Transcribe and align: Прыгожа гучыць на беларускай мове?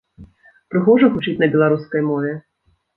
Прыгожа 0.71 1.11
гучыць 1.17 1.37
на 1.45 1.51
беларускай 1.55 2.01
мове? 2.11 2.37